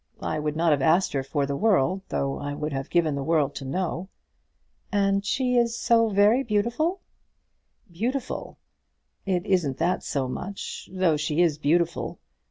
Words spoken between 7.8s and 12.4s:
"Beautiful! It isn't that so much; though she is beautiful.